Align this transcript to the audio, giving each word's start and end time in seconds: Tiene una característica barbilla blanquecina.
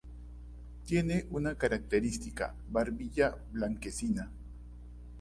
Tiene 0.87 1.27
una 1.29 1.53
característica 1.59 2.55
barbilla 2.71 3.37
blanquecina. 3.51 4.31